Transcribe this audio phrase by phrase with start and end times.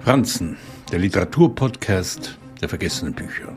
[0.00, 0.56] Franzen,
[0.92, 3.56] der Literaturpodcast der vergessenen Bücher.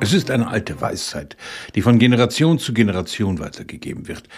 [0.00, 1.36] Es ist eine alte Weisheit,
[1.74, 4.28] die von Generation zu Generation weitergegeben wird.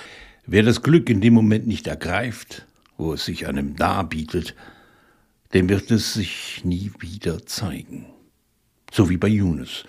[0.46, 2.67] Wer das Glück in dem Moment nicht ergreift,
[2.98, 4.54] wo es sich einem darbietet,
[5.54, 8.07] dem wird es sich nie wieder zeigen.
[8.93, 9.84] So wie bei Yunus,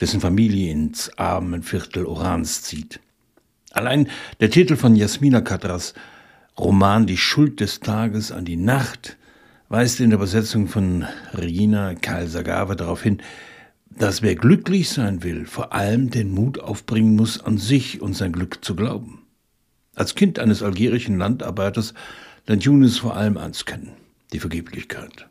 [0.00, 3.00] dessen Familie ins Armenviertel Orans zieht.
[3.72, 4.08] Allein
[4.40, 5.94] der Titel von Jasmina Katras
[6.58, 9.18] Roman Die Schuld des Tages an die Nacht
[9.68, 11.04] weist in der Übersetzung von
[11.34, 13.18] Regina Kalsagawa darauf hin,
[13.90, 18.32] dass wer glücklich sein will, vor allem den Mut aufbringen muss, an sich und sein
[18.32, 19.22] Glück zu glauben.
[19.94, 21.94] Als Kind eines algerischen Landarbeiters
[22.46, 23.92] lernt Yunus vor allem eins kennen,
[24.32, 25.28] die Vergeblichkeit.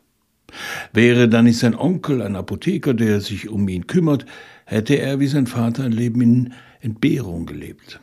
[0.92, 4.24] Wäre da nicht sein Onkel ein Apotheker, der sich um ihn kümmert,
[4.64, 8.00] hätte er wie sein Vater ein Leben in Entbehrung gelebt.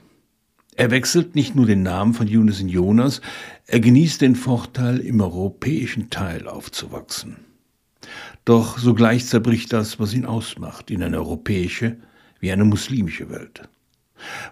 [0.77, 3.21] Er wechselt nicht nur den Namen von Yunus in Jonas,
[3.65, 7.37] er genießt den Vorteil, im europäischen Teil aufzuwachsen.
[8.43, 11.97] Doch sogleich zerbricht das, was ihn ausmacht, in eine europäische
[12.39, 13.67] wie eine muslimische Welt.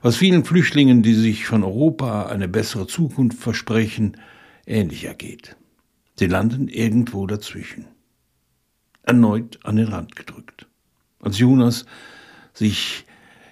[0.01, 4.17] Was vielen Flüchtlingen, die sich von Europa eine bessere Zukunft versprechen,
[4.65, 5.57] ähnlich ergeht.
[6.15, 7.85] Sie landen irgendwo dazwischen.
[9.03, 10.67] Erneut an den Rand gedrückt.
[11.19, 11.85] Als Jonas
[12.53, 13.05] sich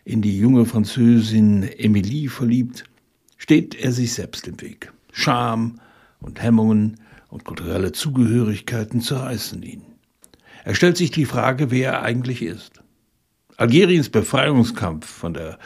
[0.04, 2.86] in die junge Französin Emilie verliebt,
[3.38, 4.92] steht er sich selbst im Weg.
[5.12, 5.80] Scham
[6.20, 6.98] und Hemmungen
[7.30, 9.84] und kulturelle Zugehörigkeiten zerreißen ihn.
[10.64, 12.82] Er stellt sich die Frage, wer er eigentlich ist.
[13.58, 15.58] Algeriens Befreiungskampf von der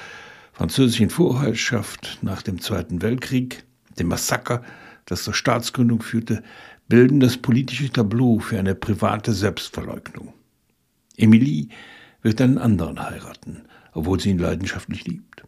[0.54, 3.64] französischen Vorherrschaft nach dem Zweiten Weltkrieg,
[4.00, 4.64] dem Massaker,
[5.06, 6.44] das zur Staatsgründung führte,
[6.88, 10.34] bilden das politische Tableau für eine private Selbstverleugnung.
[11.18, 11.70] Emilie
[12.22, 13.64] wird einen anderen heiraten,
[13.96, 15.44] obwohl sie ihn leidenschaftlich liebt.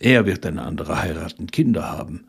[0.00, 2.24] Er wird eine andere heiraten, Kinder haben.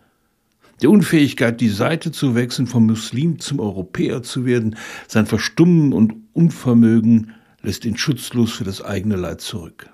[0.81, 4.75] Die Unfähigkeit, die Seite zu wechseln, vom Muslim zum Europäer zu werden,
[5.07, 9.89] sein Verstummen und Unvermögen lässt ihn schutzlos für das eigene Leid zurück.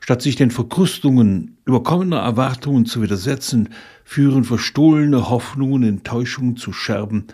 [0.00, 3.68] Statt sich den Verkrustungen überkommener Erwartungen zu widersetzen,
[4.04, 7.26] führen verstohlene Hoffnungen in Täuschungen zu Scherben,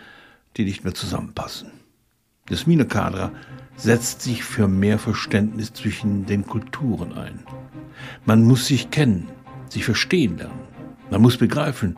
[0.56, 1.70] die nicht mehr zusammenpassen.
[2.50, 3.32] Jasmina Kadra
[3.74, 7.42] setzt sich für mehr Verständnis zwischen den Kulturen ein.
[8.26, 9.28] Man muss sich kennen,
[9.70, 10.60] sich verstehen lernen.
[11.10, 11.96] Man muss begreifen,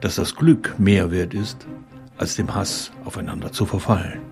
[0.00, 1.66] dass das Glück mehr wert ist,
[2.16, 4.22] als dem Hass aufeinander zu verfallen.